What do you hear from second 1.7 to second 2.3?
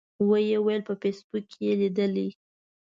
لیدلي.